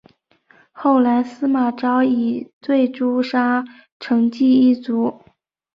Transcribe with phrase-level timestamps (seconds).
[0.71, 3.63] 后来司马昭以罪诛杀
[3.99, 5.21] 成济一族。